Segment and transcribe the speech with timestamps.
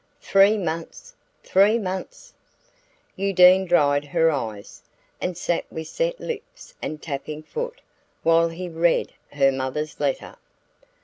[0.19, 1.13] "Three months!
[1.43, 2.33] Three months!"
[3.19, 4.81] Undine dried her eyes,
[5.21, 7.81] and sat with set lips and tapping foot
[8.23, 10.37] while he read her mother's letter.